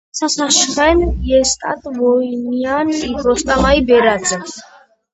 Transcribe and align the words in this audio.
სასაშხენ– 0.17 1.03
ჲესტატ 1.27 1.81
ვონია̄ნ 1.95 2.87
ი 2.99 3.07
როსტომაჲ 3.25 3.77
ბერაძე. 3.87 4.37